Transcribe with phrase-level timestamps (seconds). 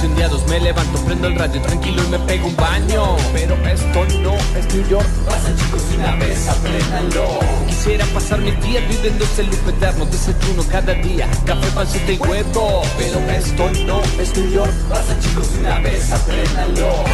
[0.00, 3.16] asundeados Me levanto, prendo el radio tranquilo y me pego un baño.
[3.32, 5.06] Pero esto no es New York.
[5.26, 7.38] Pasa chicos una vez, apréndanlo.
[7.66, 12.82] Quisiera pasar mis días viviendo ese loop eterno Desayuno cada día, café, pancita y huevo.
[12.96, 14.72] Pero esto no es New York.
[14.88, 17.04] Pasa chicos una vez, apréndanlo.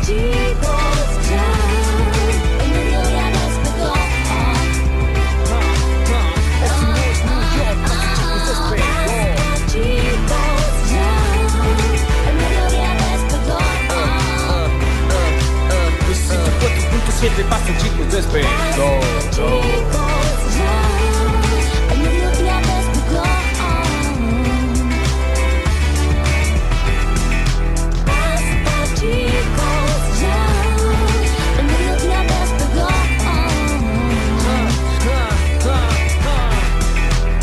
[0.00, 1.28] Chicos,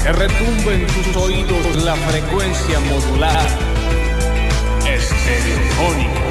[0.06, 3.48] Que retumbe en tus oídos la frecuencia modulada.
[4.88, 6.25] Estereofónica.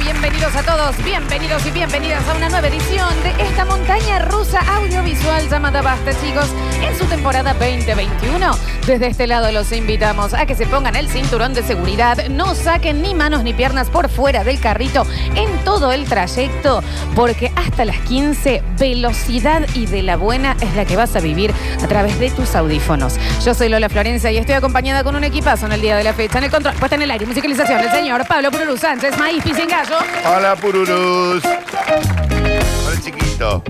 [0.00, 5.48] Bienvenidos a todos, bienvenidos y bienvenidas a una nueva edición de esta montaña rusa audiovisual
[5.48, 6.50] llamada Basta, chicos,
[6.82, 8.50] en su temporada 2021.
[8.86, 13.00] Desde este lado los invitamos a que se pongan el cinturón de seguridad, no saquen
[13.00, 16.82] ni manos ni piernas por fuera del carrito en todo el trayecto,
[17.14, 21.54] porque hasta las 15, velocidad y de la buena es la que vas a vivir
[21.82, 23.14] a través de tus audífonos.
[23.44, 26.12] Yo soy Lola Florencia y estoy acompañada con un equipazo en el día de la
[26.12, 26.38] fecha.
[26.38, 30.56] En el control, puesta en el aire, musicalización, el señor Pablo Pururu Sánchez, Maíz Hola,
[30.56, 31.44] Pururus.
[31.44, 33.62] Hola, chiquito.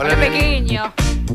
[0.00, 0.30] Hola, nene.
[0.30, 0.90] pequeño.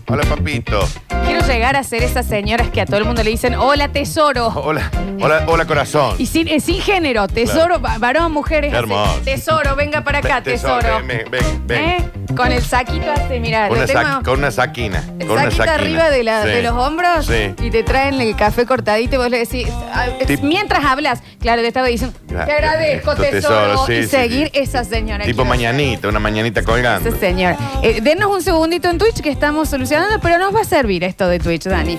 [0.07, 1.06] Hola, papito.
[1.25, 4.47] Quiero llegar a ser esas señoras que a todo el mundo le dicen, hola, tesoro.
[4.47, 4.89] Hola,
[5.21, 6.15] hola, hola, corazón.
[6.17, 8.71] Y sin, eh, sin género, tesoro, va- varón, mujeres.
[8.71, 9.19] Qué hermoso.
[9.25, 11.01] Tesoro, venga para acá, Ven, tesoro.
[11.05, 11.83] Ven, ven, ven.
[11.83, 12.09] ¿Eh?
[12.35, 15.03] Con el saquito así, mira, Con, lo una tengo- sa- con una saquina.
[15.19, 15.73] el Con una saquito saquina.
[15.73, 16.49] arriba de, la- Sí.
[16.49, 17.53] de los hombros Sí.
[17.63, 21.61] y te traen el café cortadito y vos le decís, ah, Tip- mientras hablas, claro,
[21.63, 25.23] te estaba diciendo, te Gra- agradezco, esto, tesoro, tesoro, sí, y sí, seguir esa señora.
[25.25, 27.09] Tipo Quiero mañanita, una mañanita colgando.
[27.09, 27.55] ese señor.
[27.81, 31.27] Eh, denos un segundito en Twitch que estamos solucionando, pero nos va a servir esto
[31.27, 31.97] de Twitch, Dani.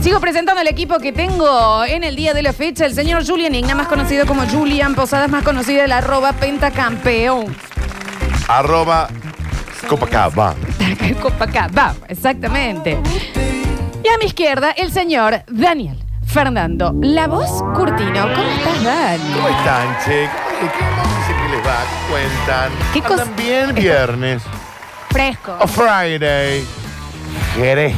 [0.00, 3.54] Sigo presentando al equipo que tengo en el día de la fecha, el señor Julian
[3.54, 7.54] Igna, más conocido como Julian Posadas, más conocido el arroba pentacampeón.
[8.48, 9.08] Arroba
[9.88, 10.54] Copacabana.
[11.22, 12.98] Copacabana, exactamente.
[14.04, 18.28] Y a mi izquierda, el señor Daniel Fernando, la voz Curtino.
[18.34, 19.32] ¿Cómo estás, Dani?
[19.34, 20.28] ¿Cómo están, che?
[20.60, 20.70] ¿Cómo,
[21.02, 21.82] cómo dice que les va?
[21.82, 22.72] ¿Qué cuentan?
[22.92, 24.42] ¿Qué cosa- ¿Andan bien viernes?
[25.10, 25.56] Fresco.
[25.60, 26.64] O Friday.
[27.56, 27.94] Jerez.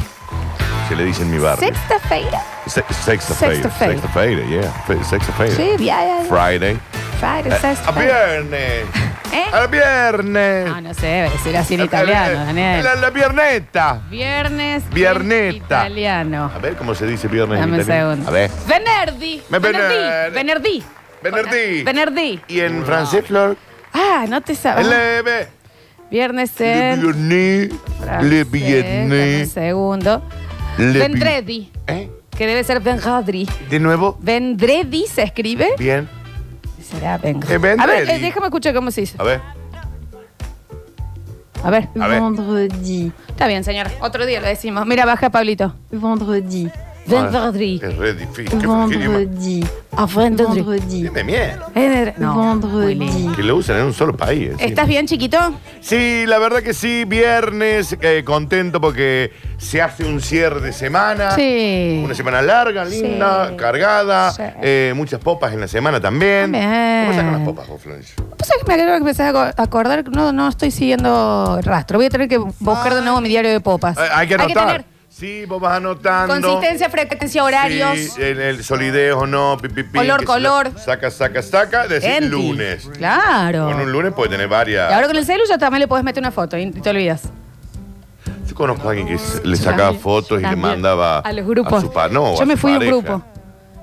[0.92, 1.66] Se le dice en mi barrio.
[1.68, 2.42] Sexta-feira.
[2.66, 3.70] Se- Sexta-feira.
[3.78, 4.42] Sexta-feira.
[4.46, 4.70] Yeah.
[4.86, 5.56] Fe- Sexta-feira.
[5.56, 6.24] Sí, ya, ya, ya.
[6.28, 6.78] Friday.
[7.18, 8.26] Friday, Eh, a sexta-feira.
[8.26, 8.84] viernes.
[9.32, 9.44] ¿Eh?
[9.52, 10.66] Al viernes.
[10.68, 12.84] No, no sé, debe ser así en italiano, Daniel.
[12.84, 14.02] La, la vierneta.
[14.10, 14.82] Viernes.
[14.90, 15.86] Vierneta.
[15.86, 16.50] en Italiano.
[16.54, 18.10] A ver cómo se dice viernes Dame en un italiano.
[18.10, 18.28] segundo.
[18.28, 18.50] A ver.
[18.66, 19.42] Venerdì.
[19.48, 19.94] Me- Venerdì.
[19.94, 20.84] vener- Venerdì.
[21.22, 21.82] Venerdì.
[21.84, 22.40] Venerdì.
[22.48, 23.56] ¿Y en francés, Flor?
[23.94, 24.86] Ah, no te sabes.
[24.86, 25.48] Leve.
[26.10, 27.00] Viernes Le en.
[27.00, 27.16] viernes.
[27.22, 27.68] Le.
[28.04, 29.52] Dame un viernes.
[29.52, 30.22] segundo.
[30.78, 31.70] Le Vendredi.
[31.86, 32.10] ¿Eh?
[32.36, 33.48] Que debe ser Vendredi.
[33.68, 34.16] De nuevo.
[34.20, 35.74] Vendredi se escribe.
[35.78, 36.08] Bien.
[36.82, 37.54] Será Vendredi.
[37.54, 37.82] Eh, Vendredi.
[37.82, 39.16] A ver, eh, déjame escuchar cómo se dice.
[39.18, 39.40] A ver.
[41.62, 41.88] A ver.
[42.00, 42.20] A ver.
[42.20, 43.12] Vendredi.
[43.28, 43.88] Está bien, señor.
[44.00, 44.86] Otro día lo decimos.
[44.86, 45.74] Mira, baja, Pablito.
[45.90, 46.70] Vendredi.
[47.06, 47.80] Vendredi.
[47.82, 48.44] Es re difícil.
[48.44, 48.86] ¿Qué, qué idioma?
[48.86, 49.64] Vendredi.
[49.96, 50.62] Ah, Vendredi.
[50.62, 51.02] Vendredi.
[51.02, 52.36] Dime No.
[52.60, 53.28] Vendredi.
[53.36, 54.50] Que lo usan en un solo país.
[54.52, 54.64] eh, sí.
[54.66, 55.38] ¿Estás bien, chiquito?
[55.80, 61.32] Sí, la verdad que sí, viernes, eh, contento porque se hace un cierre de semana.
[61.32, 62.00] Sí.
[62.04, 63.56] Una semana larga, linda, Sí.
[63.56, 64.42] cargada, Sí.
[64.62, 66.52] eh, muchas popas en la semana también.
[66.52, 67.04] También.
[67.06, 68.14] ¿Cómo sacan las popas vos, Florencia?
[68.38, 71.64] Pues es que me acabo de empezar a acordar que no, no estoy siguiendo el
[71.64, 71.98] rastro.
[71.98, 73.98] Voy a tener que buscar de nuevo mi diario de popas.
[73.98, 74.66] Eh, hay que anotar.
[74.66, 76.34] tener sí, vos vas anotando.
[76.40, 77.98] consistencia, frecuencia, horarios.
[77.98, 82.28] Sí, el, el solidez o no, pi, pi, pi, Color, Saca, saca, saca, Enti.
[82.28, 82.88] lunes.
[82.96, 83.66] Claro.
[83.66, 84.90] Con un lunes puede tener varias.
[84.90, 87.24] Y ahora con el celu ya también le puedes meter una foto y te olvidas.
[88.48, 89.18] Yo conozco a alguien que
[89.48, 91.72] le sacaba También, fotos y le mandaba a los grupos.
[91.74, 93.22] A su pa- no, Yo a me fui de un grupo.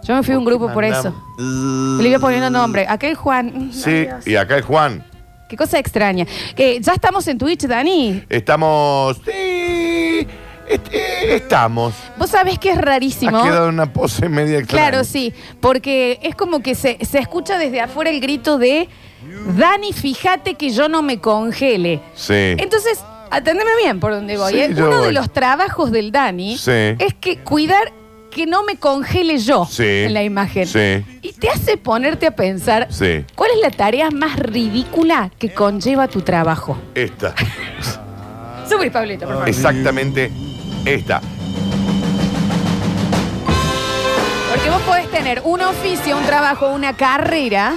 [0.04, 1.14] Yo me fui de un grupo por eso.
[1.38, 2.86] Le iba poniendo nombre.
[2.88, 3.72] Aquel Juan.
[3.74, 5.04] Sí, y acá el Juan.
[5.50, 6.26] Qué cosa extraña.
[6.56, 8.24] Que ya estamos en Twitch, Dani.
[8.30, 9.20] Estamos.
[9.26, 10.28] Sí.
[10.68, 11.94] este, Estamos.
[12.18, 13.38] Vos sabés que es rarísimo.
[13.38, 14.90] Ha quedado una pose media extraña.
[14.90, 18.88] Claro, sí, porque es como que se, se escucha desde afuera el grito de
[19.58, 22.00] Dani, fíjate que yo no me congele.
[22.16, 22.34] Sí.
[22.58, 23.00] Entonces,
[23.32, 24.54] atendeme bien por donde voy.
[24.54, 24.74] Sí, ¿eh?
[24.76, 25.14] yo Uno de voy.
[25.14, 26.72] los trabajos del Dani Sí.
[27.00, 27.92] es que cuidar
[28.32, 29.84] que no me congele yo Sí.
[29.84, 30.68] en la imagen.
[30.68, 31.04] Sí.
[31.22, 33.26] Y te hace ponerte a pensar Sí.
[33.36, 36.78] cuál es la tarea más ridícula que conlleva tu trabajo.
[36.96, 37.34] Esta.
[38.70, 39.50] Subir, Pablito, por favor.
[39.50, 40.32] Exactamente
[40.86, 41.22] esta.
[44.50, 47.76] Porque vos podés tener un oficio, un trabajo, una carrera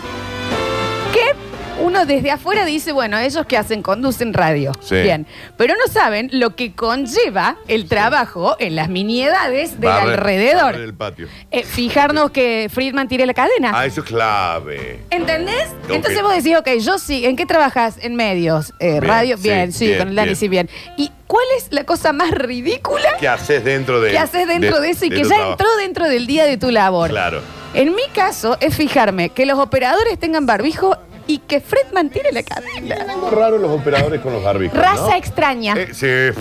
[1.12, 1.51] que
[1.82, 4.72] uno desde afuera dice, bueno, ellos que hacen, conducen radio.
[4.80, 4.96] Sí.
[5.02, 5.26] Bien.
[5.56, 10.76] Pero no saben lo que conlleva el trabajo en las miniedades del Barre- alrededor.
[10.78, 11.28] del patio.
[11.50, 13.72] Eh, fijarnos que Friedman tire la cadena.
[13.74, 15.00] Ah, eso es clave.
[15.10, 15.68] ¿Entendés?
[15.84, 15.90] Ok.
[15.90, 17.96] Entonces vos decís, ok, yo sí, ¿en qué trabajas?
[18.00, 20.36] En medios, eh, Bien, radio, sí, bien, sí, bien, con el Dani, bien.
[20.36, 20.70] sí, bien.
[20.96, 24.90] ¿Y cuál es la cosa más ridícula ¿Qué haces dentro de que haces dentro de,
[24.90, 25.50] eso y que tu ya trabajo?
[25.52, 27.10] entró dentro del día de tu labor?
[27.10, 27.40] Claro.
[27.74, 30.98] En mi caso es fijarme que los operadores tengan barbijo
[31.32, 32.96] y que Fredman tire la cadena.
[33.14, 34.76] Algo raro los operadores con los barbijos.
[34.78, 35.14] Raza ¿no?
[35.14, 35.74] extraña.
[35.76, 36.38] Eh, sí.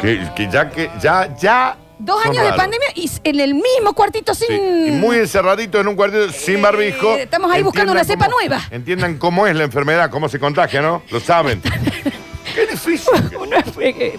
[0.00, 1.76] Que, que ya que ya ya.
[1.98, 4.46] Dos son años de pandemia y en el mismo cuartito sin.
[4.46, 4.54] Sí,
[4.88, 7.16] Y muy encerradito en un cuartito sin Eh, barbijo.
[7.16, 8.60] estamos ahí buscando una cepa cómo- nueva.
[8.70, 11.02] Entiendan cómo es la enfermedad, cómo se contagia, ¿no?
[11.10, 11.60] Lo saben.
[12.54, 13.12] Qué difícil.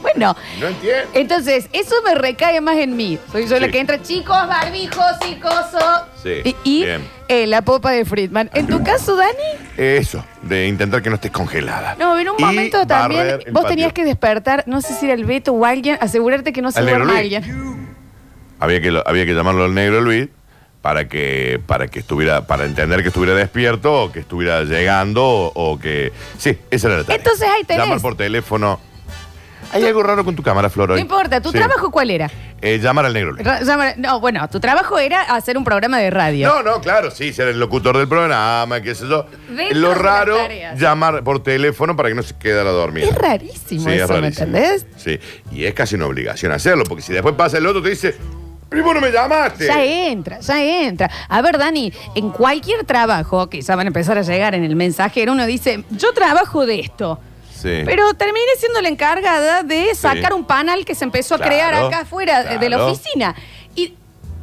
[0.02, 1.10] Bueno, No entiendo.
[1.14, 3.18] entonces eso me recae más en mí.
[3.32, 5.80] Soy yo la que entra, chicos, barbijo, psicoso.
[6.22, 7.19] Sí, Y, y, bien.
[7.30, 8.50] Eh, la popa de Friedman.
[8.54, 9.32] ¿En tu caso, Dani?
[9.78, 11.96] Eso, de intentar que no estés congelada.
[11.98, 13.76] No, en un Y momento también barrer el vos patio.
[13.78, 16.80] tenías que despertar, no sé si era el Beto o alguien, asegurarte que no se
[16.80, 17.36] Al negro duerma Luis.
[17.36, 17.88] alguien.
[18.60, 20.28] Había que, lo- había que llamarlo al negro Luis
[20.82, 25.52] para que, para que estuviera, para entender que estuviera despierto o que estuviera llegando o,
[25.72, 26.12] o que.
[26.38, 27.18] Sí, esa era la tarea.
[27.18, 27.84] Entonces ahí tenés.
[27.86, 28.80] Llamar por teléfono.
[29.72, 30.90] Hay algo raro con tu cámara, Flor.
[30.90, 31.02] No hoy.
[31.02, 31.58] importa, ¿tu Sí.
[31.60, 32.30] trabajo cuál era?
[32.62, 33.46] Eh, llamar al negro Luis.
[33.46, 36.48] Ra- llama- No, bueno, tu trabajo era hacer un programa de radio.
[36.50, 39.26] No, no, claro, sí, ser el locutor del programa, qué sé yo.
[39.50, 40.80] Dentro Lo de las raro, tareas.
[40.80, 43.08] llamar por teléfono para que no se quedara dormido.
[43.10, 44.86] Es rarísimo eso, ¿me entendés?
[44.98, 45.20] Sí,
[45.52, 48.16] y es casi una obligación hacerlo, porque si después pasa el otro, te dice,
[48.70, 49.66] vos no me llamaste.
[49.68, 51.10] Ya entra, ya entra.
[51.30, 54.76] A ver, Dani, en cualquier trabajo, que ya van a empezar a llegar en el
[54.76, 57.20] mensajero, uno dice, yo trabajo de esto.
[57.62, 57.82] Sí.
[57.86, 61.74] Pero terminé siendo la encargada de sacar un panel que se empezó a Claro, crear
[61.76, 62.92] acá afuera de- de la claro.
[62.94, 63.36] oficina.
[63.76, 63.96] Y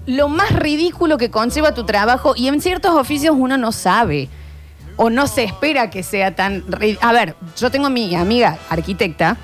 [0.07, 4.29] lo más ridículo que conlleva tu trabajo, y en ciertos oficios uno no sabe,
[4.97, 6.63] o no se espera que sea tan...
[6.67, 9.37] ri- A ver, yo tengo a mi amiga arquitecta,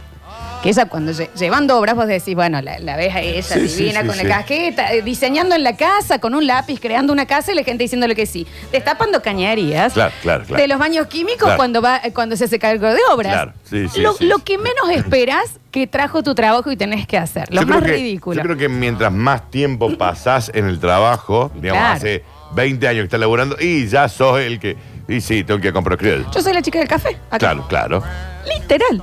[0.63, 3.69] que ella cuando lle- llevando obras vos decís, bueno, la, la ves a ella Sí,
[3.69, 4.25] sí, divina sí, con sí.
[4.25, 7.65] la casqueta, eh, diseñando en la casa, con un lápiz, creando una casa y la
[7.65, 8.47] gente diciéndole que sí.
[8.71, 9.93] Destapando cañerías.
[9.95, 10.63] Claro, claro, claro.
[10.63, 11.57] De los baños químicos Claro.
[11.57, 13.33] cuando va eh, cuando se hace cargo de obras.
[13.33, 14.43] Claro, sí, sí, lo, sí, lo sí.
[14.45, 17.49] que menos esperas que trajo tu trabajo y tenés que hacer.
[17.53, 18.37] Lo Yo creo más que- ridículo.
[18.37, 21.97] Yo creo que mientras más tiempo pasás en el trabajo, digamos, Claro.
[21.97, 22.23] hace
[22.55, 24.77] 20 años que estás laburando, y ya sos el que.
[25.09, 26.31] Y sí, tengo que comprar criollo.
[26.33, 27.17] Yo soy la chica del café.
[27.29, 27.39] acá.
[27.39, 28.03] Claro, claro.
[28.47, 29.03] Literal.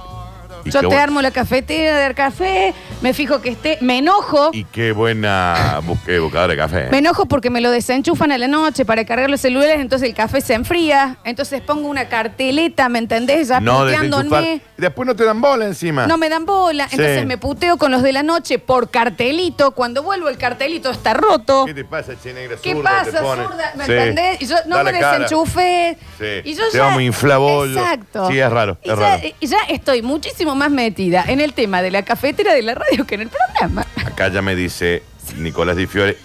[0.65, 4.49] Y Yo te armo la cafetera del café, me fijo que esté, me enojo.
[4.53, 6.87] Y qué buena busque- buscadora de café.
[6.91, 10.15] Me enojo porque me lo desenchufan a la noche para cargar los celulares, entonces el
[10.15, 11.17] café se enfría.
[11.23, 13.47] Entonces pongo una carteleta, ¿me entendés?
[13.49, 14.61] Ya no puteándome.
[14.77, 16.07] Y después no te dan bola encima.
[16.07, 16.95] No me dan bola, Sí.
[16.97, 19.71] entonces me puteo con los de la noche por cartelito.
[19.71, 21.65] Cuando vuelvo el cartelito está roto.
[21.65, 22.57] ¿Qué te pasa, che negra?
[22.61, 23.43] ¿Qué zurda, pasa, te pone?
[23.45, 23.73] zurda?
[23.75, 23.91] ¿Me Sí.
[23.91, 24.41] entendés?
[24.41, 25.19] Y yo no Dale me cara.
[25.19, 25.97] desenchufé.
[26.17, 26.25] Sí.
[26.49, 26.99] Y yo Te ya, vamos.
[26.99, 28.27] Exacto.
[28.29, 29.21] Sí, es raro, Y es ya, raro.
[29.39, 32.88] y ya estoy muchísimo más metida en el tema de la cafetera de la radio
[33.07, 33.85] que en el programa.
[34.05, 35.03] Acá ya me dice
[35.37, 36.17] Nicolás Di Fiore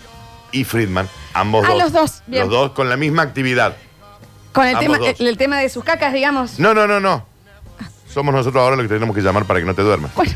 [0.53, 1.79] y Friedman, ambos Ah, dos.
[1.83, 2.43] los dos, bien.
[2.43, 3.77] Los dos con la misma actividad.
[4.53, 5.21] Con el Ambos tema, dos.
[5.21, 6.59] el, el tema de sus cacas, digamos.
[6.61, 7.27] No, no, no, no.
[8.09, 10.15] Somos nosotros ahora los que tenemos que llamar para que no te duermas.
[10.15, 10.33] Bueno,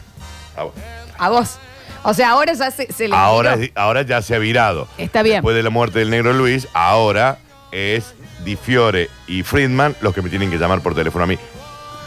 [0.57, 0.81] Ah, bueno.
[1.19, 1.59] a vos.
[2.03, 4.89] O sea, ahora ya se, se le Ahora, ahora ya se ha virado.
[4.99, 5.37] Está bien.
[5.37, 7.39] Después de la muerte del negro Luis, ahora
[7.71, 11.39] es Di Fiore y Friedman los que me tienen que llamar por teléfono a mí.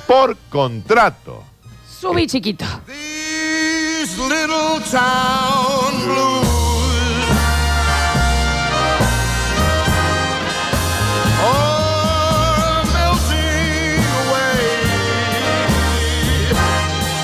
[0.07, 1.43] Por contrato.
[1.99, 2.65] Subí chiquito.
[4.29, 7.25] Little town blues
[11.43, 14.61] are melting away.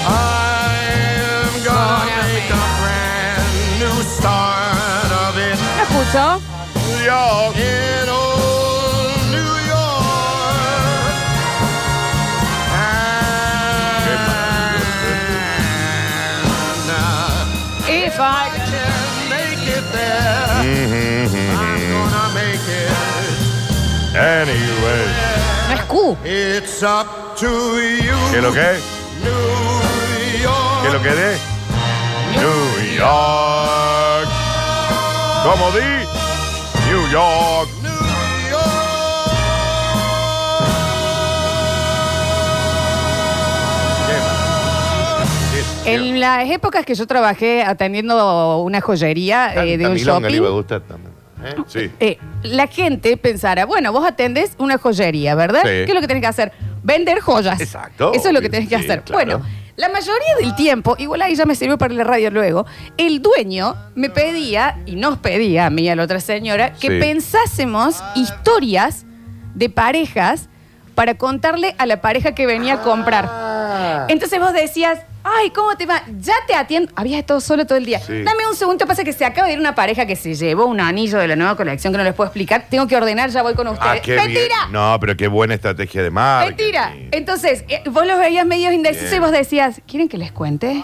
[0.06, 3.48] I'm gonna make a brand
[3.80, 6.42] new start of it ¿Lo escucho?
[7.04, 7.87] Dios.
[24.18, 25.06] Anyway.
[25.68, 26.18] No es Q.
[26.24, 28.16] It's up to you.
[28.32, 28.80] ¿Qué lo que?
[29.24, 30.82] New York.
[30.82, 31.40] ¿Qué es lo que es?
[32.36, 34.30] New York.
[35.44, 36.06] Como di,
[36.90, 37.77] New York.
[45.88, 50.46] En las épocas que yo trabajé atendiendo una joyería eh, de un milonga le iba
[50.48, 51.14] a shopping, gustar también.
[51.44, 51.56] ¿eh?
[51.68, 51.92] Sí.
[52.00, 55.62] eh, la gente pensara, bueno, vos atendés una joyería, ¿verdad?
[55.62, 55.68] Sí.
[55.70, 56.52] ¿Qué es lo que tenés que hacer?
[56.84, 57.60] Vender joyas.
[57.62, 59.04] Exacto, Eso es lo que tenés que sí, hacer.
[59.04, 59.26] claro.
[59.40, 62.66] Bueno, la mayoría del tiempo, igual ahí ya me sirvió para la radio luego,
[62.98, 66.88] el dueño me pedía, y nos pedía a mí y a la otra señora, que
[66.90, 67.00] Sí.
[67.00, 69.06] pensásemos historias
[69.54, 70.50] de parejas
[70.96, 73.26] para contarle a la pareja que venía a comprar.
[73.78, 74.06] Ah.
[74.10, 76.04] Entonces vos decías, ay, ¿cómo te va?
[76.20, 76.92] Ya te atiendo.
[76.96, 78.00] Habías estado solo todo el día.
[78.00, 78.24] Sí.
[78.24, 80.80] Dame un segundo, pasa que se acaba de ir una pareja que se llevó un
[80.80, 82.66] anillo de la nueva colección que no les puedo explicar.
[82.70, 84.00] Tengo que ordenar, ya voy con ustedes.
[84.00, 84.40] Ah, qué ¡Mentira!
[84.40, 84.72] bien.
[84.72, 86.58] No, pero qué buena estrategia de marketing.
[86.58, 86.94] Mentira.
[87.12, 89.22] Entonces, eh, vos los veías medio indecisos Bien.
[89.22, 90.84] y vos decías, ¿quieren que les cuente?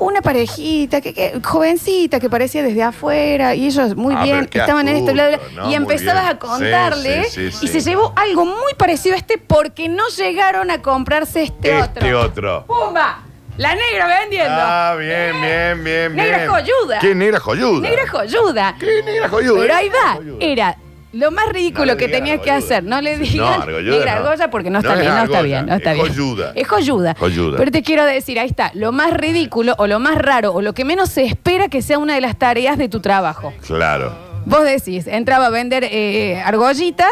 [0.00, 4.50] Una parejita, que, que- jovencita, que parecía desde afuera, y ellos muy Ah, bien, pero
[4.50, 5.68] qué estaban en esto, bla, bla, astuto, bla, ¿no?
[5.68, 6.36] y Muy empezabas bien.
[6.36, 7.80] a contarle, Sí, sí, sí, y sí.
[7.80, 12.20] se llevó algo muy parecido a este porque no llegaron a comprarse este, Este otro.
[12.20, 12.64] otro.
[12.66, 13.20] ¡Pumba!
[13.58, 14.54] La negra vendiendo.
[14.58, 16.50] Ah, bien, bien, bien, Negra bien.
[16.50, 16.98] joyuda.
[16.98, 17.80] ¿Qué negra joyuda?
[17.88, 18.76] Negra joyuda.
[18.80, 19.60] ¿Qué negra joyuda?
[19.60, 20.14] Pero ahí va.
[20.14, 20.36] Joyuda.
[20.40, 20.76] Era
[21.12, 22.84] lo más ridículo No que tenías que hacer.
[22.84, 24.20] No le No, digas argolluda negra no.
[24.28, 26.08] argolla porque no No está es bien, no está bien, no está es bien.
[26.08, 26.52] joyuda.
[26.54, 27.14] Es joyuda.
[27.18, 27.56] Joyuda.
[27.58, 30.72] Pero te quiero decir, ahí está, lo más ridículo o lo más raro o lo
[30.72, 33.52] que menos se espera que sea una de las tareas de tu trabajo.
[33.66, 34.12] Claro.
[34.46, 37.10] Vos decís, entraba a vender eh, argollitas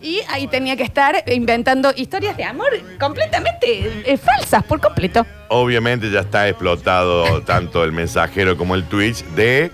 [0.00, 2.68] y ahí tenía que estar inventando historias de amor
[3.00, 5.26] completamente eh, falsas, por completo.
[5.48, 9.70] Obviamente ya está explotado tanto el mensajero como el Twitch de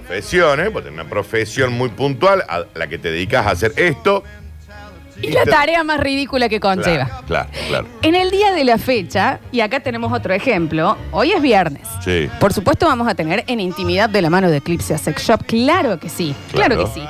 [0.00, 4.22] profesiones, porque una profesión muy puntual a la que te dedicas a hacer esto.
[5.20, 7.06] Y la te- tarea más ridícula que conlleva.
[7.06, 7.86] Claro, claro, claro.
[8.02, 11.82] En el día de la fecha, y acá tenemos otro ejemplo, hoy es viernes.
[12.04, 12.30] Sí.
[12.38, 15.42] Por supuesto vamos a tener en intimidad de la mano de Eclipse Sex Shop.
[15.44, 16.92] Claro que sí, claro, Claro.
[16.94, 17.06] que sí.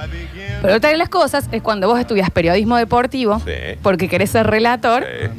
[0.62, 3.52] Pero otra de las cosas es cuando vos estudias periodismo deportivo, Sí.
[3.82, 5.30] porque querés ser relator, Eh,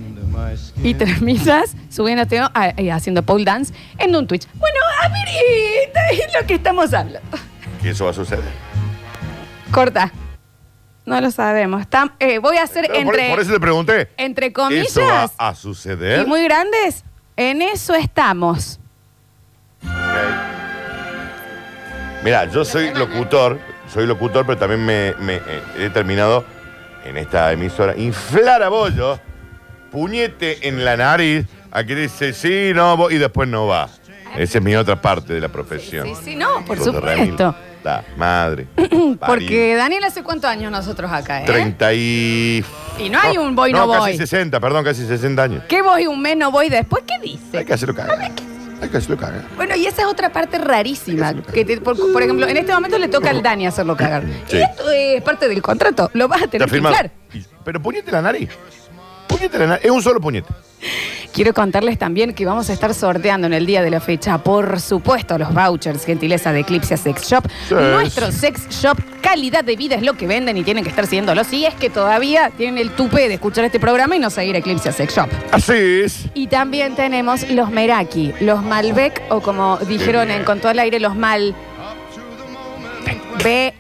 [0.84, 4.48] y terminas subiéndote a- a- haciendo pole dance en un Twitch.
[4.54, 7.20] Bueno, a ver, eh, es lo que estamos hablando.
[7.82, 8.44] que eso va a suceder.
[9.72, 10.12] Corta.
[11.06, 11.88] No lo sabemos.
[11.90, 14.10] Tam- eh, voy a hacer por, entre, por eso te pregunté.
[14.18, 16.22] entre comillas ¿Eso va a suceder?
[16.22, 17.04] y muy grandes.
[17.36, 18.80] En eso estamos.
[22.24, 23.60] Mira, yo soy locutor,
[23.92, 26.44] soy locutor, pero también me, me, eh, he determinado
[27.06, 29.20] en esta emisora inflar a bollo,
[29.92, 33.88] puñete en la nariz, a que dice sí, no, voy", y después no va.
[34.38, 36.08] Esa es mi otra parte de la profesión.
[36.08, 37.56] Sí, sí, no, por supuesto.
[37.84, 38.68] La madre.
[39.26, 41.46] Porque Daniel hace cuántos años nosotros acá, ¿eh?
[41.46, 42.66] 30 y...
[43.00, 44.12] Y no hay un voy, no voy.
[44.12, 45.64] casi 60, perdón, casi 60 años.
[45.70, 47.04] ¿Qué voy un mes, no voy después?
[47.08, 47.58] ¿Qué dice?
[47.58, 48.20] Hay que hacerlo cagar.
[48.82, 49.44] Hay que hacerlo cagar.
[49.56, 51.34] Bueno, y esa es otra parte rarísima.
[51.54, 54.24] Que te- por, por ejemplo, en este momento le toca al Dani hacerlo cagar.
[54.48, 54.58] Sí.
[54.58, 56.10] Y esto es parte del contrato.
[56.14, 56.96] Lo vas a Está tener que firmado.
[56.96, 57.12] inflar.
[57.34, 58.50] Y- Pero puñete la nariz.
[59.28, 59.86] Puñete la nariz.
[59.86, 60.50] Es un solo puñete.
[61.34, 64.80] Quiero contarles también que vamos a estar sorteando en el día de la fecha, por
[64.80, 67.46] supuesto, los vouchers, gentileza de Eclipse Sex Shop.
[67.68, 67.76] Sí.
[67.76, 71.44] Nuestro sex shop, calidad de vida es lo que venden y tienen que estar siguiéndolo.
[71.44, 74.92] Si es que todavía tienen el tupe de escuchar este programa y no seguir Eclipse
[74.92, 75.30] Sex Shop.
[75.52, 76.26] Así es.
[76.34, 81.00] Y también tenemos los Meraki, los Malbec, o como dijeron en Con todo el aire,
[81.00, 81.56] los Mal.
[83.44, 83.74] B.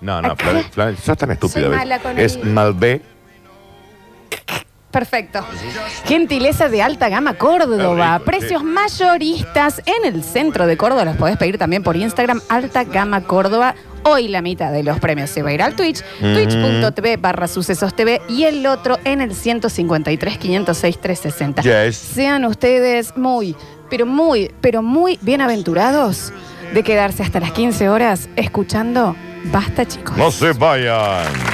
[0.00, 0.44] No, no, Acá.
[0.44, 1.60] Flavia, Flavia, sos tan estúpida.
[1.62, 1.78] Soy ¿ves?
[1.78, 3.02] mala con Es Malbec.
[4.94, 5.44] Perfecto.
[6.04, 8.18] Gentileza de alta gama Córdoba.
[8.18, 8.66] Rico, Precios sí.
[8.66, 11.04] mayoristas en el centro de Córdoba.
[11.04, 12.40] Los podés pedir también por Instagram.
[12.48, 13.74] Alta gama Córdoba.
[14.04, 16.02] Hoy la mitad de los premios se va a ir al Twitch.
[16.20, 18.22] Twitch.tv barra sucesos TV.
[18.28, 21.62] Y el otro en el 153 506 360.
[21.62, 21.96] Yes.
[21.96, 23.56] Sean ustedes muy,
[23.90, 26.32] pero muy, pero muy bienaventurados
[26.72, 29.16] de quedarse hasta las 15 horas escuchando
[29.52, 30.16] Basta, chicos.
[30.16, 31.53] No se vayan.